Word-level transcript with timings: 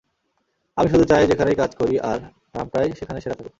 আমি 0.77 0.87
শুধু 0.89 1.05
চাই, 1.05 1.23
যেখানেই 1.27 1.55
কাজ 1.55 1.71
করি 1.75 1.93
আমার 1.99 2.19
নামটাই 2.55 2.87
সেখানে 2.99 3.19
সেরা 3.21 3.35
থাকুক। 3.35 3.49